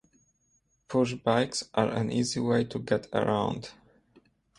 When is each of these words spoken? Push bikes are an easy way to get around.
Push 0.87 1.13
bikes 1.13 1.69
are 1.75 1.89
an 1.91 2.11
easy 2.11 2.39
way 2.39 2.63
to 2.63 2.79
get 2.79 3.05
around. 3.13 3.69